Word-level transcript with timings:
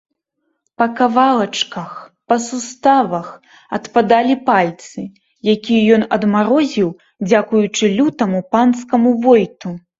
Па 0.81 0.85
кавалачках, 0.99 1.91
па 2.33 2.37
суставах 2.45 3.29
адпадалі 3.79 4.35
пальцы, 4.49 4.99
якія 5.55 5.81
ён 5.99 6.09
адмарозіў 6.19 6.89
дзякуючы 7.29 7.85
лютаму 8.01 8.39
панскаму 8.53 9.17
войту. 9.31 9.69